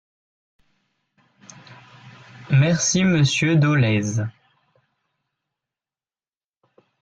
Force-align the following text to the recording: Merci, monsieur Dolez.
Merci, 2.49 3.03
monsieur 3.03 3.55
Dolez. 3.55 4.23